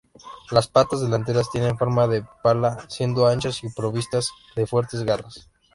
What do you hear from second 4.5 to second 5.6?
de fuertes garras.